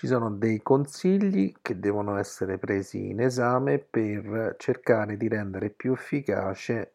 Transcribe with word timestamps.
Ci 0.00 0.06
sono 0.06 0.30
dei 0.30 0.62
consigli 0.62 1.52
che 1.60 1.78
devono 1.78 2.16
essere 2.16 2.56
presi 2.56 3.10
in 3.10 3.20
esame 3.20 3.78
per 3.78 4.54
cercare 4.56 5.18
di 5.18 5.28
rendere 5.28 5.68
più 5.68 5.92
efficace 5.92 6.92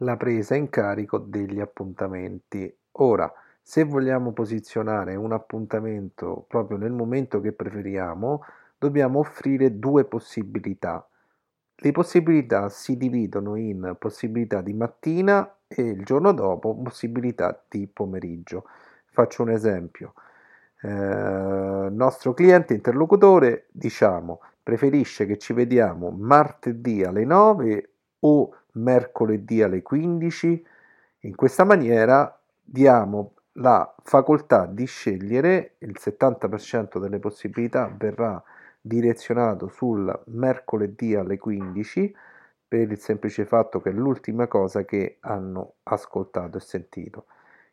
la 0.00 0.18
presa 0.18 0.54
in 0.54 0.68
carico 0.68 1.16
degli 1.16 1.60
appuntamenti. 1.60 2.70
Ora, 2.98 3.32
se 3.62 3.84
vogliamo 3.84 4.34
posizionare 4.34 5.16
un 5.16 5.32
appuntamento 5.32 6.44
proprio 6.46 6.76
nel 6.76 6.92
momento 6.92 7.40
che 7.40 7.52
preferiamo, 7.52 8.44
dobbiamo 8.76 9.20
offrire 9.20 9.78
due 9.78 10.04
possibilità. 10.04 11.08
Le 11.74 11.90
possibilità 11.90 12.68
si 12.68 12.98
dividono 12.98 13.56
in 13.56 13.96
possibilità 13.98 14.60
di 14.60 14.74
mattina 14.74 15.56
e 15.66 15.80
il 15.80 16.04
giorno 16.04 16.34
dopo 16.34 16.76
possibilità 16.82 17.64
di 17.66 17.86
pomeriggio. 17.86 18.64
Faccio 19.06 19.40
un 19.40 19.48
esempio 19.48 20.12
eh, 20.82 21.88
nostro 21.90 22.32
cliente 22.32 22.74
interlocutore, 22.74 23.66
diciamo, 23.70 24.40
preferisce 24.62 25.26
che 25.26 25.36
ci 25.38 25.52
vediamo 25.52 26.10
martedì 26.10 27.02
alle 27.02 27.24
9 27.24 27.90
o 28.20 28.54
mercoledì 28.72 29.62
alle 29.62 29.82
15. 29.82 30.66
In 31.20 31.34
questa 31.34 31.64
maniera 31.64 32.38
diamo 32.62 33.34
la 33.54 33.94
facoltà 34.02 34.66
di 34.66 34.86
scegliere, 34.86 35.74
il 35.78 35.96
70% 35.98 36.98
delle 36.98 37.18
possibilità 37.18 37.92
verrà 37.94 38.42
direzionato 38.80 39.68
sul 39.68 40.18
mercoledì 40.26 41.14
alle 41.14 41.36
15 41.36 42.14
per 42.66 42.90
il 42.90 42.98
semplice 42.98 43.44
fatto 43.44 43.80
che 43.80 43.90
è 43.90 43.92
l'ultima 43.92 44.46
cosa 44.46 44.84
che 44.84 45.18
hanno 45.20 45.74
ascoltato 45.82 46.56
e 46.56 46.60
sentito. 46.60 47.26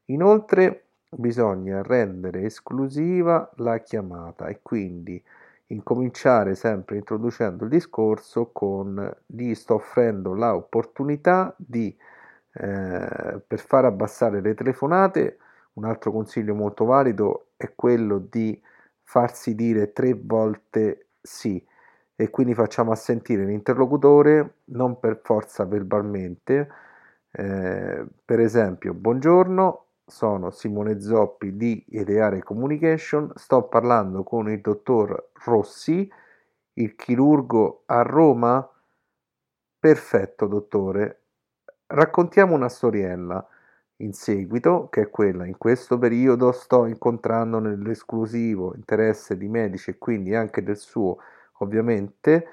Inoltre 0.05 0.86
bisogna 1.09 1.81
rendere 1.81 2.43
esclusiva 2.43 3.49
la 3.57 3.79
chiamata 3.79 4.47
e 4.47 4.59
quindi 4.61 5.21
incominciare 5.67 6.55
sempre 6.55 6.97
introducendo 6.97 7.63
il 7.63 7.69
discorso 7.69 8.51
con 8.51 9.15
gli 9.25 9.53
sto 9.53 9.75
offrendo 9.75 10.33
l'opportunità 10.33 11.53
di 11.57 11.95
eh, 12.53 13.41
per 13.45 13.59
far 13.59 13.85
abbassare 13.85 14.41
le 14.41 14.53
telefonate 14.53 15.37
un 15.73 15.85
altro 15.85 16.11
consiglio 16.11 16.55
molto 16.55 16.85
valido 16.85 17.49
è 17.57 17.71
quello 17.75 18.17
di 18.19 18.59
farsi 19.03 19.55
dire 19.55 19.93
tre 19.93 20.13
volte 20.13 21.07
sì. 21.21 21.63
E 22.19 22.29
quindi 22.31 22.55
facciamo 22.55 22.91
assentire 22.91 23.45
l'interlocutore 23.45 24.55
non 24.65 24.99
per 24.99 25.21
forza 25.23 25.65
verbalmente 25.65 26.67
eh, 27.31 28.05
per 28.25 28.39
esempio 28.39 28.93
buongiorno 28.95 29.86
sono 30.07 30.51
Simone 30.51 31.01
Zoppi 31.01 31.57
di 31.57 31.83
Ideare 31.89 32.41
Communication, 32.41 33.29
sto 33.35 33.67
parlando 33.67 34.23
con 34.23 34.49
il 34.49 34.61
dottor 34.61 35.31
Rossi, 35.43 36.09
il 36.73 36.95
chirurgo 36.95 37.83
a 37.87 38.03
Roma. 38.03 38.67
Perfetto, 39.79 40.47
dottore. 40.47 41.23
Raccontiamo 41.87 42.55
una 42.55 42.69
storiella 42.69 43.45
in 43.97 44.13
seguito, 44.13 44.87
che 44.89 45.01
è 45.01 45.09
quella 45.09 45.45
in 45.45 45.57
questo 45.57 45.97
periodo 45.97 46.53
sto 46.53 46.85
incontrando 46.85 47.59
nell'esclusivo 47.59 48.73
interesse 48.75 49.37
di 49.37 49.49
medici 49.49 49.89
e 49.91 49.97
quindi 49.97 50.33
anche 50.35 50.63
del 50.63 50.77
suo 50.77 51.17
ovviamente 51.59 52.47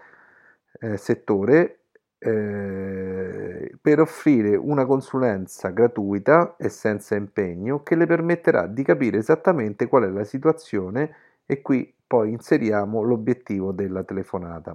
eh, 0.81 0.97
settore 0.97 1.84
eh, 2.27 3.77
per 3.79 4.01
offrire 4.01 4.57
una 4.57 4.87
consulenza 4.87 5.69
gratuita 5.69 6.57
e 6.57 6.71
senza 6.71 7.15
impegno 7.17 7.83
che 7.83 7.97
le 7.97 8.07
permetterà 8.07 8.67
di 8.67 8.83
capire 8.83 9.19
esattamente 9.19 9.87
qual 9.89 10.05
è 10.05 10.09
la 10.09 10.25
situazione 10.25 11.15
e 11.45 11.61
qui 11.61 11.95
poi 12.07 12.31
inseriamo 12.31 13.03
l'obiettivo 13.03 13.73
della 13.73 14.05
telefonata. 14.05 14.75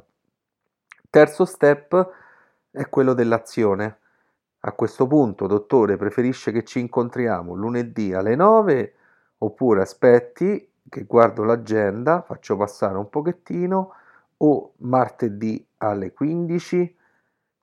Terzo 1.10 1.46
step 1.46 2.12
è 2.70 2.88
quello 2.88 3.16
dell'azione. 3.16 3.98
A 4.60 4.72
questo 4.74 5.08
punto, 5.08 5.48
dottore, 5.48 5.98
preferisce 5.98 6.52
che 6.52 6.64
ci 6.64 6.80
incontriamo 6.80 7.56
lunedì 7.56 8.14
alle 8.14 8.36
9 8.36 8.94
oppure 9.40 9.82
aspetti 9.82 10.72
che 10.88 11.04
guardo 11.06 11.44
l'agenda, 11.44 12.22
faccio 12.22 12.56
passare 12.58 12.98
un 12.98 13.10
pochettino 13.10 13.94
o 14.38 14.74
martedì 14.78 15.66
alle 15.78 16.14
15 16.14 16.98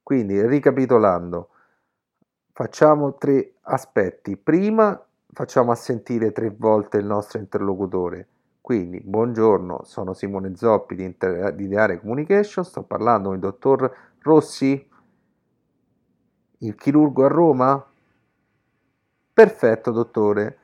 quindi, 0.06 0.40
ricapitolando, 0.40 1.48
facciamo 2.52 3.16
tre 3.16 3.54
aspetti. 3.62 4.36
Prima 4.36 5.04
facciamo 5.32 5.72
assentire 5.72 6.30
tre 6.30 6.54
volte 6.56 6.98
il 6.98 7.04
nostro 7.04 7.40
interlocutore. 7.40 8.28
Quindi, 8.60 9.00
buongiorno, 9.00 9.80
sono 9.82 10.12
Simone 10.12 10.54
Zoppi 10.54 10.94
di, 10.94 11.02
Inter- 11.02 11.52
di 11.54 11.64
Ideare 11.64 11.98
Communication, 11.98 12.64
sto 12.64 12.84
parlando 12.84 13.30
con 13.30 13.34
il 13.34 13.40
dottor 13.40 13.96
Rossi, 14.20 14.88
il 16.58 16.74
chirurgo 16.76 17.24
a 17.24 17.28
Roma? 17.28 17.86
Perfetto, 19.32 19.90
dottore. 19.90 20.58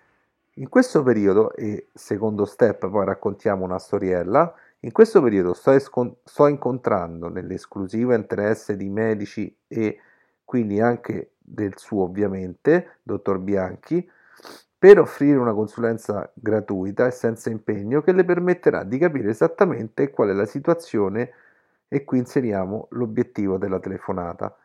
In 0.54 0.68
questo 0.68 1.02
periodo, 1.02 1.52
e 1.56 1.88
secondo 1.92 2.44
step 2.44 2.88
poi 2.88 3.04
raccontiamo 3.04 3.64
una 3.64 3.80
storiella, 3.80 4.54
in 4.84 4.92
questo 4.92 5.22
periodo 5.22 5.54
sto, 5.54 5.70
escon- 5.72 6.14
sto 6.24 6.46
incontrando 6.48 7.28
nell'esclusivo 7.28 8.14
interesse 8.14 8.76
di 8.76 8.88
medici 8.88 9.56
e 9.68 9.98
quindi 10.44 10.80
anche 10.80 11.34
del 11.38 11.74
suo 11.76 12.04
ovviamente, 12.04 12.98
dottor 13.02 13.38
Bianchi, 13.38 14.08
per 14.76 14.98
offrire 14.98 15.38
una 15.38 15.54
consulenza 15.54 16.28
gratuita 16.34 17.06
e 17.06 17.12
senza 17.12 17.48
impegno 17.50 18.02
che 18.02 18.12
le 18.12 18.24
permetterà 18.24 18.82
di 18.82 18.98
capire 18.98 19.30
esattamente 19.30 20.10
qual 20.10 20.30
è 20.30 20.32
la 20.32 20.46
situazione 20.46 21.32
e 21.86 22.04
qui 22.04 22.18
inseriamo 22.18 22.88
l'obiettivo 22.90 23.58
della 23.58 23.78
telefonata. 23.78 24.56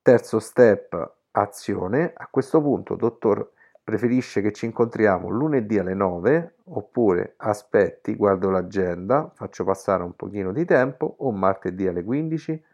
Terzo 0.00 0.38
step, 0.38 1.16
azione. 1.32 2.12
A 2.16 2.28
questo 2.30 2.62
punto, 2.62 2.94
dottor 2.94 3.52
preferisce 3.84 4.40
che 4.40 4.50
ci 4.50 4.64
incontriamo 4.64 5.28
lunedì 5.28 5.78
alle 5.78 5.92
9 5.92 6.54
oppure 6.64 7.34
aspetti, 7.36 8.16
guardo 8.16 8.48
l'agenda, 8.48 9.30
faccio 9.34 9.62
passare 9.62 10.02
un 10.02 10.16
pochino 10.16 10.52
di 10.52 10.64
tempo 10.64 11.16
o 11.18 11.30
martedì 11.30 11.86
alle 11.86 12.02
15. 12.02 12.64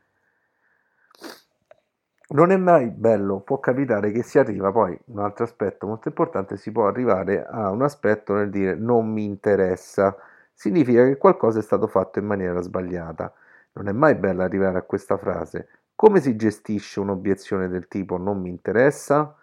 Non 2.28 2.52
è 2.52 2.56
mai 2.56 2.90
bello, 2.90 3.40
può 3.40 3.58
capitare 3.58 4.12
che 4.12 4.22
si 4.22 4.38
arriva 4.38 4.70
poi, 4.70 4.96
un 5.06 5.18
altro 5.18 5.42
aspetto 5.42 5.88
molto 5.88 6.06
importante, 6.06 6.56
si 6.56 6.70
può 6.70 6.86
arrivare 6.86 7.44
a 7.44 7.70
un 7.70 7.82
aspetto 7.82 8.34
nel 8.34 8.50
dire 8.50 8.76
non 8.76 9.10
mi 9.10 9.24
interessa, 9.24 10.16
significa 10.54 11.04
che 11.04 11.16
qualcosa 11.16 11.58
è 11.58 11.62
stato 11.62 11.88
fatto 11.88 12.20
in 12.20 12.26
maniera 12.26 12.60
sbagliata. 12.60 13.32
Non 13.72 13.88
è 13.88 13.92
mai 13.92 14.14
bello 14.14 14.42
arrivare 14.42 14.78
a 14.78 14.82
questa 14.82 15.16
frase. 15.16 15.68
Come 15.96 16.20
si 16.20 16.36
gestisce 16.36 17.00
un'obiezione 17.00 17.66
del 17.68 17.88
tipo 17.88 18.16
non 18.16 18.40
mi 18.40 18.48
interessa? 18.48 19.34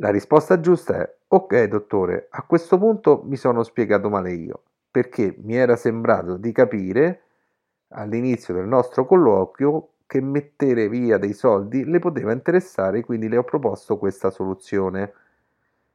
La 0.00 0.10
risposta 0.10 0.60
giusta 0.60 0.96
è 1.00 1.14
ok 1.26 1.64
dottore, 1.64 2.28
a 2.30 2.44
questo 2.44 2.78
punto 2.78 3.22
mi 3.24 3.34
sono 3.34 3.64
spiegato 3.64 4.08
male 4.08 4.30
io, 4.32 4.62
perché 4.88 5.34
mi 5.42 5.56
era 5.56 5.74
sembrato 5.74 6.36
di 6.36 6.52
capire 6.52 7.22
all'inizio 7.88 8.54
del 8.54 8.68
nostro 8.68 9.04
colloquio 9.06 9.88
che 10.06 10.20
mettere 10.20 10.88
via 10.88 11.18
dei 11.18 11.32
soldi 11.32 11.84
le 11.84 11.98
poteva 11.98 12.30
interessare, 12.30 13.04
quindi 13.04 13.28
le 13.28 13.38
ho 13.38 13.42
proposto 13.42 13.98
questa 13.98 14.30
soluzione. 14.30 15.12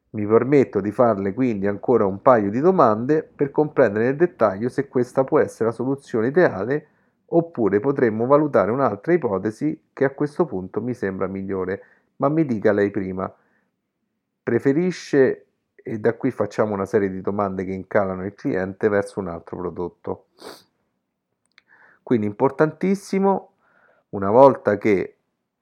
Mi 0.10 0.28
permetto 0.28 0.82
di 0.82 0.92
farle 0.92 1.34
quindi 1.34 1.68
ancora 1.68 2.06
un 2.06 2.22
paio 2.22 2.50
di 2.50 2.60
domande 2.60 3.24
per 3.24 3.52
comprendere 3.52 4.04
nel 4.04 4.18
dettaglio 4.18 4.68
se 4.68 4.90
questa 4.90 5.24
può 5.24 5.40
essere 5.40 5.70
la 5.70 5.76
soluzione 5.76 6.28
ideale 6.28 6.88
oppure 7.28 7.80
potremmo 7.80 8.26
valutare 8.26 8.70
un'altra 8.70 9.14
ipotesi 9.14 9.82
che 9.94 10.04
a 10.04 10.10
questo 10.10 10.44
punto 10.46 10.82
mi 10.82 10.94
sembra 10.94 11.28
migliore, 11.28 11.84
ma 12.18 12.28
mi 12.28 12.46
dica 12.46 12.74
lei 12.74 12.92
prima 12.92 13.34
preferisce 14.44 15.46
e 15.76 16.00
da 16.00 16.14
qui 16.16 16.32
facciamo 16.32 16.74
una 16.74 16.86
serie 16.86 17.10
di 17.10 17.22
domande 17.22 17.66
che 17.66 17.72
incalano 17.72 18.26
il 18.26 18.34
cliente 18.34 18.90
verso 18.90 19.20
un 19.20 19.30
altro 19.30 19.58
prodotto. 19.58 20.26
Quindi 22.04 22.26
importantissimo, 22.28 23.52
una 24.10 24.30
volta 24.30 24.78
che 24.78 25.18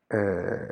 eh, 0.07 0.67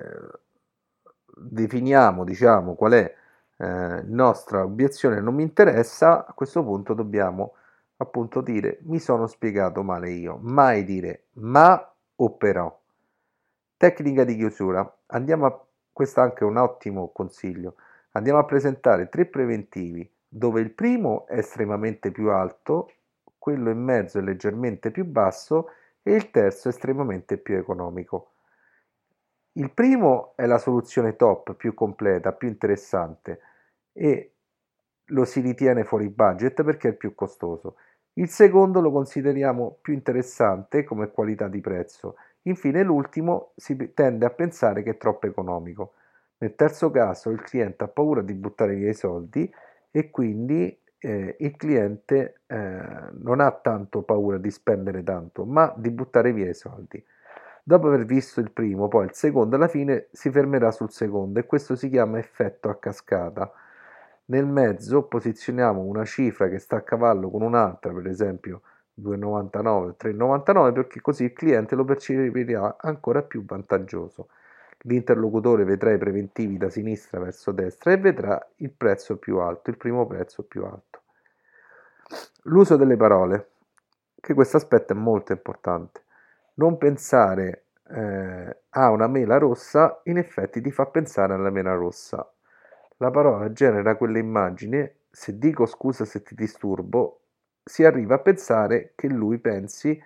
definiamo 1.35 2.23
diciamo, 2.23 2.75
qual 2.75 2.91
è 2.94 3.15
eh, 3.57 4.01
nostra 4.06 4.63
obiezione 4.63 5.19
non 5.21 5.35
mi 5.35 5.44
interessa, 5.44 6.25
a 6.25 6.33
questo 6.33 6.63
punto 6.63 6.94
dobbiamo 6.94 7.53
appunto 7.97 8.41
dire 8.41 8.79
mi 8.83 9.00
sono 9.00 9.27
spiegato 9.27 9.83
male 9.83 10.09
io, 10.11 10.38
mai 10.41 10.83
dire 10.83 11.25
ma 11.33 11.94
o 12.15 12.31
però. 12.31 12.77
Tecnica 13.77 14.25
di 14.25 14.35
chiusura. 14.35 14.97
Andiamo 15.07 15.45
a 15.45 15.65
questo 15.91 16.21
anche 16.21 16.44
un 16.44 16.57
ottimo 16.57 17.09
consiglio 17.11 17.75
andiamo 18.11 18.39
a 18.39 18.45
presentare 18.45 19.09
tre 19.09 19.25
preventivi 19.25 20.09
dove 20.27 20.61
il 20.61 20.71
primo 20.71 21.25
è 21.27 21.38
estremamente 21.39 22.11
più 22.11 22.29
alto, 22.29 22.91
quello 23.38 23.69
in 23.71 23.79
mezzo 23.79 24.19
è 24.19 24.21
leggermente 24.21 24.91
più 24.91 25.06
basso 25.06 25.69
e 26.03 26.13
il 26.13 26.29
terzo 26.29 26.67
è 26.67 26.71
estremamente 26.71 27.38
più 27.38 27.56
economico. 27.56 28.33
Il 29.53 29.71
primo 29.71 30.33
è 30.35 30.45
la 30.45 30.59
soluzione 30.59 31.15
top, 31.15 31.56
più 31.56 31.73
completa, 31.73 32.31
più 32.31 32.47
interessante 32.47 33.39
e 33.91 34.33
lo 35.06 35.25
si 35.25 35.41
ritiene 35.41 35.83
fuori 35.83 36.09
budget 36.09 36.63
perché 36.63 36.89
è 36.89 36.94
più 36.94 37.15
costoso. 37.15 37.75
Il 38.13 38.29
secondo 38.29 38.81
lo 38.81 38.91
consideriamo 38.91 39.77
più 39.81 39.94
interessante 39.94 40.83
come 40.83 41.09
qualità 41.09 41.47
di 41.47 41.61
prezzo. 41.61 42.15
Infine 42.44 42.83
l'ultimo 42.83 43.51
si 43.56 43.94
tende 43.94 44.25
a 44.25 44.29
pensare 44.29 44.83
che 44.83 44.91
è 44.91 44.97
troppo 44.97 45.27
economico. 45.27 45.94
Nel 46.41 46.56
terzo 46.56 46.89
caso 46.89 47.30
il 47.31 47.41
cliente 47.41 47.83
ha 47.83 47.88
paura 47.88 48.21
di 48.21 48.33
buttare 48.33 48.75
via 48.75 48.89
i 48.89 48.94
soldi 48.94 49.51
e 49.91 50.09
quindi 50.09 50.77
eh, 50.97 51.36
il 51.39 51.56
cliente 51.57 52.41
eh, 52.47 52.81
non 53.12 53.39
ha 53.41 53.51
tanto 53.51 54.03
paura 54.03 54.38
di 54.38 54.50
spendere 54.50 55.03
tanto, 55.03 55.45
ma 55.45 55.74
di 55.75 55.89
buttare 55.91 56.31
via 56.31 56.50
i 56.50 56.53
soldi. 56.53 57.03
Dopo 57.63 57.88
aver 57.88 58.06
visto 58.06 58.39
il 58.39 58.51
primo, 58.51 58.88
poi 58.88 59.06
il 59.06 59.13
secondo, 59.13 59.56
alla 59.56 59.68
fine 59.68 60.07
si 60.12 60.31
fermerà 60.31 60.71
sul 60.71 60.91
secondo 60.91 61.39
e 61.39 61.45
questo 61.45 61.75
si 61.75 61.89
chiama 61.89 62.19
effetto 62.19 62.69
a 62.69 62.75
cascata. 62.77 63.51
Nel 64.25 64.45
mezzo 64.45 65.03
posizioniamo 65.03 65.81
una 65.81 66.06
cifra 66.06 66.47
che 66.47 66.59
sta 66.59 66.77
a 66.77 66.81
cavallo 66.81 67.30
con 67.30 67.42
un'altra, 67.42 67.92
per 67.94 68.07
esempio 68.07 68.62
2,99 69.01 69.68
o 69.68 69.95
3,99, 70.00 70.74
perché 70.74 71.01
così 71.01 71.25
il 71.25 71.33
cliente 71.33 71.75
lo 71.75 71.83
percepirà 71.85 72.77
ancora 72.80 73.24
più 73.24 73.44
vantaggioso. 73.45 74.30
L'interlocutore 74.83 75.65
vedrà 75.65 75.91
i 75.91 75.97
preventivi 75.97 76.57
da 76.57 76.69
sinistra 76.69 77.19
verso 77.19 77.51
destra 77.51 77.91
e 77.91 77.97
vedrà 77.97 78.49
il 78.57 78.71
prezzo 78.71 79.17
più 79.17 79.39
alto, 79.39 79.69
il 79.69 79.77
primo 79.77 80.07
prezzo 80.07 80.43
più 80.43 80.63
alto. 80.63 81.01
L'uso 82.43 82.77
delle 82.77 82.95
parole, 82.95 83.49
che 84.19 84.33
questo 84.33 84.57
aspetto 84.57 84.93
è 84.93 84.95
molto 84.95 85.33
importante. 85.33 86.03
Non 86.55 86.77
pensare 86.77 87.65
eh, 87.89 88.57
a 88.69 88.89
una 88.89 89.07
mela 89.07 89.37
rossa, 89.37 89.99
in 90.03 90.17
effetti 90.17 90.61
ti 90.61 90.71
fa 90.71 90.85
pensare 90.85 91.33
alla 91.33 91.49
mela 91.49 91.73
rossa. 91.73 92.31
La 92.97 93.11
parola 93.11 93.51
genera 93.51 93.95
quell'immagine, 93.95 94.95
se 95.09 95.37
dico 95.37 95.65
scusa 95.65 96.05
se 96.05 96.21
ti 96.21 96.35
disturbo, 96.35 97.21
si 97.63 97.83
arriva 97.83 98.15
a 98.15 98.19
pensare 98.19 98.93
che 98.95 99.07
lui 99.07 99.37
pensi 99.39 100.01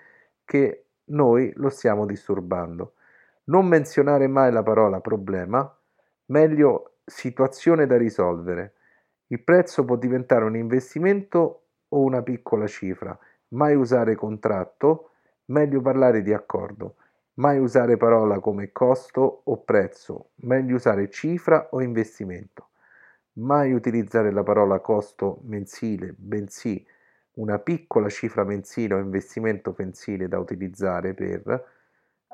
che 0.45 0.85
noi 1.05 1.51
lo 1.55 1.69
stiamo 1.69 2.05
disturbando. 2.05 2.93
Non 3.45 3.67
menzionare 3.67 4.27
mai 4.27 4.53
la 4.53 4.63
parola 4.63 5.01
problema, 5.01 5.69
meglio 6.27 6.99
situazione 7.03 7.85
da 7.85 7.97
risolvere. 7.97 8.75
Il 9.27 9.43
prezzo 9.43 9.83
può 9.83 9.97
diventare 9.97 10.45
un 10.45 10.55
investimento 10.55 11.63
o 11.89 11.99
una 11.99 12.21
piccola 12.21 12.67
cifra. 12.67 13.17
Mai 13.49 13.75
usare 13.75 14.15
contratto, 14.15 15.09
meglio 15.45 15.81
parlare 15.81 16.21
di 16.21 16.31
accordo. 16.31 16.95
Mai 17.35 17.59
usare 17.59 17.97
parola 17.97 18.39
come 18.39 18.71
costo 18.71 19.41
o 19.43 19.57
prezzo, 19.63 20.29
meglio 20.35 20.75
usare 20.75 21.09
cifra 21.09 21.67
o 21.71 21.81
investimento. 21.81 22.69
Mai 23.39 23.73
utilizzare 23.73 24.31
la 24.31 24.43
parola 24.43 24.79
costo 24.79 25.39
mensile, 25.43 26.13
bensì 26.17 26.85
una 27.33 27.59
piccola 27.59 28.07
cifra 28.07 28.45
mensile 28.45 28.93
o 28.93 28.99
investimento 28.99 29.73
mensile 29.77 30.29
da 30.29 30.37
utilizzare 30.37 31.13
per 31.13 31.65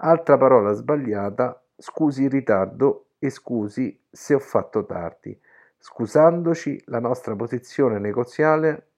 Altra 0.01 0.37
parola 0.37 0.71
sbagliata, 0.71 1.61
scusi 1.75 2.23
il 2.23 2.29
ritardo 2.29 3.07
e 3.19 3.29
scusi 3.29 4.01
se 4.09 4.33
ho 4.33 4.39
fatto 4.39 4.85
tardi. 4.85 5.37
Scusandoci, 5.77 6.81
la 6.85 7.01
nostra 7.01 7.35
posizione 7.35 7.99
negoziale 7.99 8.91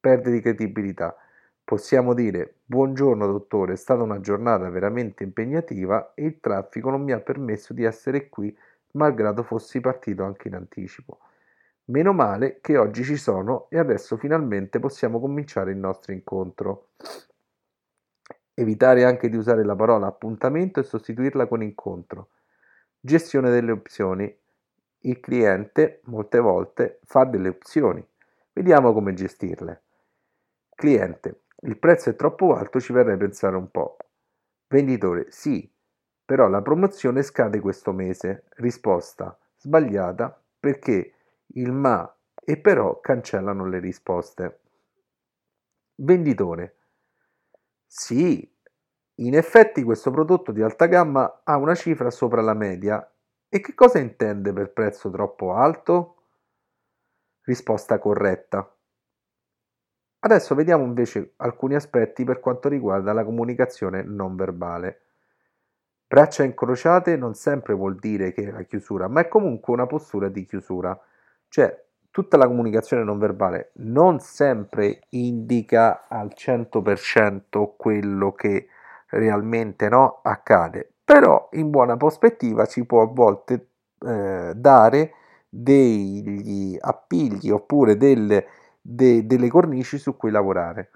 perde 0.00 0.32
di 0.32 0.40
credibilità. 0.40 1.14
Possiamo 1.62 2.14
dire 2.14 2.56
buongiorno 2.64 3.28
dottore, 3.28 3.74
è 3.74 3.76
stata 3.76 4.02
una 4.02 4.18
giornata 4.18 4.68
veramente 4.70 5.22
impegnativa 5.22 6.14
e 6.14 6.24
il 6.24 6.40
traffico 6.40 6.90
non 6.90 7.02
mi 7.02 7.12
ha 7.12 7.20
permesso 7.20 7.72
di 7.72 7.84
essere 7.84 8.28
qui 8.28 8.52
malgrado 8.94 9.44
fossi 9.44 9.78
partito 9.78 10.24
anche 10.24 10.48
in 10.48 10.56
anticipo. 10.56 11.20
Meno 11.84 12.12
male 12.12 12.58
che 12.60 12.76
oggi 12.76 13.04
ci 13.04 13.16
sono 13.16 13.68
e 13.70 13.78
adesso 13.78 14.16
finalmente 14.16 14.80
possiamo 14.80 15.20
cominciare 15.20 15.70
il 15.70 15.78
nostro 15.78 16.12
incontro. 16.12 16.88
Evitare 18.60 19.04
anche 19.04 19.30
di 19.30 19.36
usare 19.38 19.64
la 19.64 19.74
parola 19.74 20.06
appuntamento 20.06 20.80
e 20.80 20.82
sostituirla 20.82 21.46
con 21.46 21.62
incontro. 21.62 22.28
Gestione 23.00 23.48
delle 23.48 23.70
opzioni. 23.70 24.38
Il 24.98 25.18
cliente 25.18 26.02
molte 26.04 26.40
volte 26.40 27.00
fa 27.04 27.24
delle 27.24 27.48
opzioni. 27.48 28.06
Vediamo 28.52 28.92
come 28.92 29.14
gestirle. 29.14 29.82
Cliente. 30.74 31.44
Il 31.62 31.78
prezzo 31.78 32.10
è 32.10 32.16
troppo 32.16 32.54
alto, 32.54 32.80
ci 32.80 32.92
verrei 32.92 33.14
a 33.14 33.16
pensare 33.16 33.56
un 33.56 33.70
po'. 33.70 33.96
Venditore. 34.68 35.30
Sì, 35.30 35.72
però 36.22 36.46
la 36.46 36.60
promozione 36.60 37.22
scade 37.22 37.60
questo 37.60 37.92
mese. 37.92 38.44
Risposta 38.56 39.38
sbagliata 39.56 40.38
perché 40.60 41.14
il 41.54 41.72
ma 41.72 42.14
e 42.34 42.58
però 42.58 43.00
cancellano 43.00 43.66
le 43.66 43.78
risposte. 43.78 44.60
Venditore. 45.94 46.74
Sì, 47.92 48.48
in 49.16 49.34
effetti 49.34 49.82
questo 49.82 50.12
prodotto 50.12 50.52
di 50.52 50.62
alta 50.62 50.86
gamma 50.86 51.40
ha 51.42 51.56
una 51.56 51.74
cifra 51.74 52.08
sopra 52.10 52.40
la 52.40 52.54
media. 52.54 53.04
E 53.48 53.60
che 53.60 53.74
cosa 53.74 53.98
intende 53.98 54.52
per 54.52 54.72
prezzo 54.72 55.10
troppo 55.10 55.54
alto? 55.54 56.14
Risposta 57.44 57.98
corretta. 57.98 58.66
Adesso 60.20 60.54
vediamo 60.54 60.84
invece 60.84 61.34
alcuni 61.36 61.74
aspetti 61.74 62.24
per 62.24 62.40
quanto 62.40 62.70
riguarda 62.70 63.12
la 63.12 63.22
comunicazione 63.22 64.02
non 64.02 64.34
verbale. 64.34 65.00
Braccia 66.06 66.42
incrociate 66.42 67.16
non 67.16 67.34
sempre 67.34 67.72
vuol 67.72 67.96
dire 67.96 68.32
che 68.32 68.42
è 68.42 68.50
la 68.50 68.64
chiusura, 68.64 69.08
ma 69.08 69.20
è 69.22 69.28
comunque 69.28 69.72
una 69.72 69.86
postura 69.86 70.28
di 70.28 70.44
chiusura. 70.44 70.98
Cioè, 71.48 71.84
tutta 72.10 72.36
la 72.36 72.46
comunicazione 72.46 73.04
non 73.04 73.18
verbale 73.18 73.70
non 73.76 74.18
sempre 74.20 75.00
indica 75.10 76.06
al 76.08 76.32
100% 76.34 77.74
quello 77.76 78.32
che 78.32 78.68
realmente 79.10 79.88
no, 79.88 80.20
accade, 80.22 80.92
però 81.04 81.48
in 81.52 81.70
buona 81.70 81.96
prospettiva 81.96 82.66
ci 82.66 82.84
può 82.84 83.02
a 83.02 83.06
volte 83.06 83.68
eh, 84.00 84.52
dare 84.54 85.14
degli 85.48 86.76
appigli 86.80 87.50
oppure 87.50 87.96
delle, 87.96 88.46
de, 88.80 89.26
delle 89.26 89.48
cornici 89.48 89.98
su 89.98 90.16
cui 90.16 90.30
lavorare. 90.30 90.90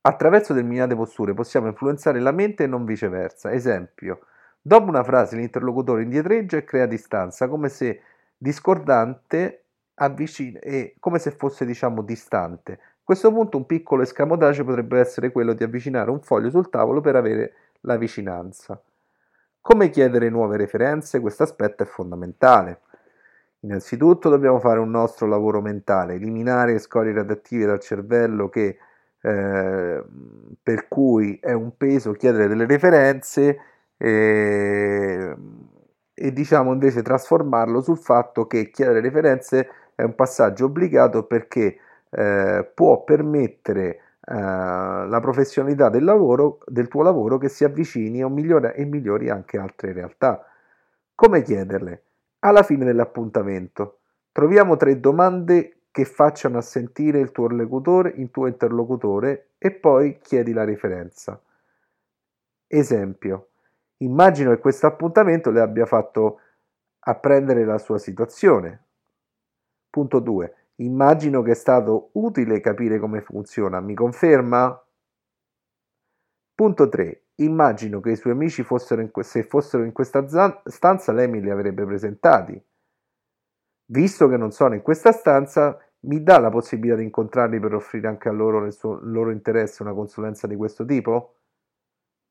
Attraverso 0.00 0.52
determinate 0.54 0.94
posture 0.94 1.34
possiamo 1.34 1.66
influenzare 1.66 2.20
la 2.20 2.30
mente 2.30 2.64
e 2.64 2.66
non 2.66 2.84
viceversa. 2.84 3.52
Esempio, 3.52 4.20
dopo 4.60 4.88
una 4.88 5.02
frase 5.02 5.36
l'interlocutore 5.36 6.02
indietreggia 6.02 6.56
e 6.56 6.64
crea 6.64 6.86
distanza, 6.86 7.48
come 7.48 7.68
se 7.68 8.00
discordante 8.38 9.64
avvicina, 9.94 10.60
e 10.60 10.94
come 11.00 11.18
se 11.18 11.32
fosse 11.32 11.66
diciamo 11.66 12.02
distante. 12.02 12.72
A 12.72 13.02
questo 13.02 13.32
punto 13.32 13.56
un 13.56 13.66
piccolo 13.66 14.02
escamotage 14.02 14.64
potrebbe 14.64 15.00
essere 15.00 15.32
quello 15.32 15.52
di 15.52 15.64
avvicinare 15.64 16.10
un 16.10 16.20
foglio 16.20 16.50
sul 16.50 16.70
tavolo 16.70 17.00
per 17.00 17.16
avere 17.16 17.52
la 17.80 17.96
vicinanza. 17.96 18.80
Come 19.60 19.90
chiedere 19.90 20.30
nuove 20.30 20.56
referenze? 20.56 21.20
Questo 21.20 21.42
aspetto 21.42 21.82
è 21.82 21.86
fondamentale. 21.86 22.80
Innanzitutto 23.60 24.28
dobbiamo 24.28 24.60
fare 24.60 24.78
un 24.78 24.90
nostro 24.90 25.26
lavoro 25.26 25.60
mentale, 25.60 26.14
eliminare 26.14 26.78
scorie 26.78 27.12
radioattive 27.12 27.66
dal 27.66 27.80
cervello 27.80 28.48
che, 28.48 28.78
eh, 29.20 30.04
per 30.62 30.88
cui 30.88 31.38
è 31.42 31.52
un 31.52 31.76
peso 31.76 32.12
chiedere 32.12 32.46
delle 32.46 32.66
referenze 32.66 33.58
eh, 33.96 35.17
e 36.18 36.32
diciamo 36.32 36.72
invece 36.72 37.02
trasformarlo 37.02 37.80
sul 37.80 37.98
fatto 37.98 38.46
che 38.46 38.70
chiedere 38.70 39.00
referenze 39.00 39.68
è 39.94 40.02
un 40.02 40.14
passaggio 40.14 40.66
obbligato 40.66 41.24
perché 41.24 41.78
eh, 42.10 42.70
può 42.74 43.04
permettere 43.04 44.00
eh, 44.24 44.34
la 44.34 45.18
professionalità 45.20 45.88
del, 45.88 46.04
lavoro, 46.04 46.58
del 46.66 46.88
tuo 46.88 47.02
lavoro 47.02 47.38
che 47.38 47.48
si 47.48 47.64
avvicini 47.64 48.22
o 48.22 48.28
migliora, 48.28 48.72
e 48.72 48.84
migliori 48.84 49.30
anche 49.30 49.58
altre 49.58 49.92
realtà. 49.92 50.44
Come 51.14 51.42
chiederle? 51.42 52.02
Alla 52.40 52.62
fine 52.62 52.84
dell'appuntamento 52.84 54.00
troviamo 54.30 54.76
tre 54.76 55.00
domande 55.00 55.78
che 55.90 56.04
facciano 56.04 56.58
assentire 56.58 57.18
il 57.18 57.32
tuo 57.32 57.48
il 57.48 58.28
tuo 58.30 58.46
interlocutore 58.46 59.48
e 59.58 59.72
poi 59.72 60.18
chiedi 60.20 60.52
la 60.52 60.64
referenza. 60.64 61.40
Esempio, 62.68 63.48
Immagino 63.98 64.50
che 64.50 64.60
questo 64.60 64.86
appuntamento 64.86 65.50
le 65.50 65.60
abbia 65.60 65.86
fatto 65.86 66.40
apprendere 67.00 67.64
la 67.64 67.78
sua 67.78 67.98
situazione. 67.98 68.84
Punto 69.90 70.20
2. 70.20 70.54
Immagino 70.76 71.42
che 71.42 71.52
è 71.52 71.54
stato 71.54 72.10
utile 72.12 72.60
capire 72.60 72.98
come 72.98 73.20
funziona. 73.20 73.80
Mi 73.80 73.94
conferma? 73.94 74.80
Punto 76.54 76.88
3. 76.88 77.22
Immagino 77.36 78.00
che 78.00 78.10
i 78.10 78.16
suoi 78.16 78.32
amici 78.32 78.62
fossero 78.62 79.00
in, 79.00 79.10
se 79.20 79.44
fossero 79.44 79.84
in 79.84 79.92
questa 79.92 80.26
stanza 80.64 81.12
lei 81.12 81.28
me 81.28 81.40
li 81.40 81.50
avrebbe 81.50 81.84
presentati. 81.84 82.60
Visto 83.90 84.28
che 84.28 84.36
non 84.36 84.52
sono 84.52 84.74
in 84.74 84.82
questa 84.82 85.12
stanza, 85.12 85.78
mi 86.00 86.22
dà 86.22 86.38
la 86.38 86.50
possibilità 86.50 86.96
di 86.96 87.04
incontrarli 87.04 87.58
per 87.58 87.74
offrire 87.74 88.08
anche 88.08 88.28
a 88.28 88.32
loro 88.32 88.60
nel 88.60 88.72
suo, 88.72 88.98
loro 89.02 89.30
interesse 89.30 89.82
una 89.82 89.94
consulenza 89.94 90.46
di 90.46 90.56
questo 90.56 90.84
tipo? 90.84 91.37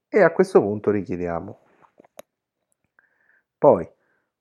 E 0.10 0.22
a 0.22 0.32
questo 0.32 0.62
punto 0.62 0.92
richiediamo. 0.92 1.60
Poi, 3.58 3.88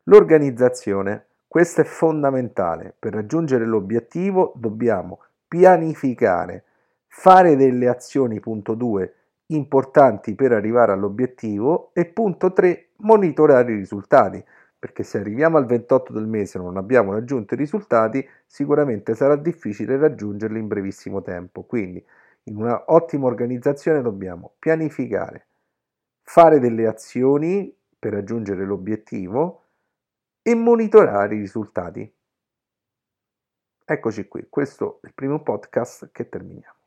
l'organizzazione. 0.04 1.26
Questo 1.48 1.80
è 1.80 1.84
fondamentale. 1.84 2.94
Per 2.98 3.14
raggiungere 3.14 3.64
l'obiettivo 3.64 4.52
dobbiamo 4.56 5.20
pianificare, 5.48 6.64
fare 7.06 7.56
delle 7.56 7.88
azioni, 7.88 8.40
punto 8.40 8.74
2, 8.74 9.14
importanti 9.46 10.34
per 10.34 10.52
arrivare 10.52 10.92
all'obiettivo 10.92 11.90
e 11.94 12.04
punto 12.06 12.52
3, 12.52 12.88
monitorare 12.96 13.72
i 13.72 13.76
risultati, 13.76 14.44
perché 14.78 15.02
se 15.02 15.18
arriviamo 15.18 15.56
al 15.56 15.66
28 15.66 16.12
del 16.12 16.26
mese 16.26 16.58
e 16.58 16.60
non 16.60 16.76
abbiamo 16.76 17.12
raggiunto 17.12 17.54
i 17.54 17.56
risultati, 17.56 18.26
sicuramente 18.46 19.14
sarà 19.14 19.36
difficile 19.36 19.96
raggiungerli 19.96 20.58
in 20.58 20.68
brevissimo 20.68 21.22
tempo. 21.22 21.62
Quindi 21.62 22.04
in 22.44 22.56
una 22.56 22.84
ottima 22.86 23.26
organizzazione 23.26 24.02
dobbiamo 24.02 24.54
pianificare, 24.58 25.46
fare 26.28 26.58
delle 26.58 26.86
azioni 26.88 27.72
per 27.96 28.12
raggiungere 28.12 28.64
l'obiettivo, 28.64 29.62
e 30.42 30.54
monitorare 30.54 31.36
i 31.36 31.38
risultati. 31.38 32.14
Eccoci 33.84 34.28
qui, 34.28 34.46
questo 34.48 35.00
è 35.02 35.06
il 35.06 35.14
primo 35.14 35.42
podcast 35.42 36.10
che 36.12 36.28
terminiamo. 36.28 36.74